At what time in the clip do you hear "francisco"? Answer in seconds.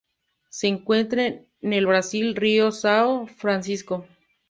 3.29-4.07